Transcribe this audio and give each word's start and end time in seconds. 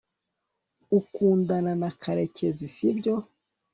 ukundana 0.99 1.71
na 1.81 1.89
karekezi, 2.01 2.65
sibyo 2.75 3.15